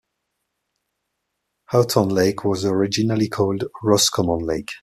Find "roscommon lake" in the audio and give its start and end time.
3.83-4.71